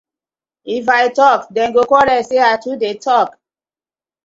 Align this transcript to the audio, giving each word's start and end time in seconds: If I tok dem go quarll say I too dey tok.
If 0.77 0.85
I 0.99 1.03
tok 1.17 1.39
dem 1.55 1.69
go 1.75 1.83
quarll 1.89 2.23
say 2.27 2.39
I 2.49 2.53
too 2.63 2.75
dey 2.81 2.95
tok. 3.05 3.29